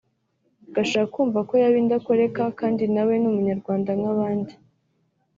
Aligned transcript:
agashaka 0.69 1.11
kumva 1.15 1.39
ko 1.49 1.53
yaba 1.61 1.77
indakoreka 1.83 2.41
kandi 2.59 2.83
nawe 2.93 3.13
ni 3.17 3.27
umunyarwanda 3.31 3.91
nk’abandi 3.99 4.53